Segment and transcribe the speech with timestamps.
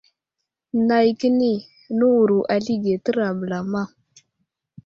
[0.87, 1.51] Nay kəni
[1.97, 3.83] nəwuro alige tera bəlama.